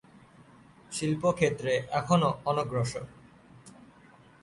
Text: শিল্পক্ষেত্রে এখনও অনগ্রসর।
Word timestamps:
শিল্পক্ষেত্রে 0.91 1.73
এখনও 1.91 2.29
অনগ্রসর। 2.45 3.05